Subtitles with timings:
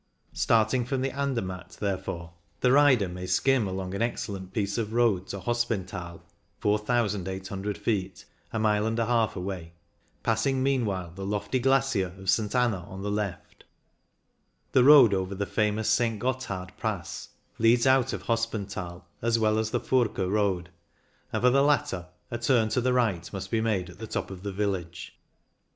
[0.33, 5.39] Starting from Andermatt, therefore, the rider may skim along an excellent piece of road to
[5.39, 6.21] Hospenthal
[6.57, 9.73] (4,800 ft) a mile and a half away,
[10.23, 12.55] passing meanwhile the lofty glacier of St.
[12.55, 13.63] Anna on the left
[14.71, 16.17] The road over the famous St.
[16.19, 17.29] Gotthard Pass
[17.59, 20.71] leads out of Hospenthal as well as the Furka road,
[21.31, 24.31] and for the latter a turn to the right must be made at the top
[24.31, 25.15] of the village.